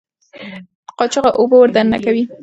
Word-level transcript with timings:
قاچوغه 0.97 1.31
اوبه 1.39 1.55
ور 1.59 1.69
دننه 1.75 1.97
کوي. 2.05 2.23